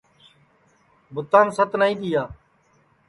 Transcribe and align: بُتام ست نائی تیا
بُتام 1.13 1.47
ست 1.57 1.71
نائی 1.79 1.95
تیا 1.99 2.23